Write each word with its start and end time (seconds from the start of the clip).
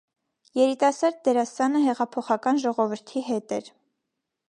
Երիտասարդ 0.59 1.19
դերասանը 1.27 1.83
հեղափոխական 1.89 2.65
ժողովրդի 2.67 3.27
հետ 3.31 3.59
էր։ 3.63 3.75